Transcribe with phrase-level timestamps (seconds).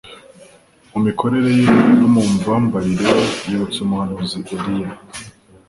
[0.91, 1.67] Mu mikorere ye
[1.99, 4.91] no mu mvambarire ye yibutsa umuhanuzi Eliya.